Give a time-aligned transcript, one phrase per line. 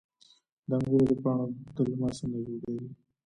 [0.67, 1.45] د انګورو د پاڼو
[1.75, 2.89] دلمه څنګه جوړیږي؟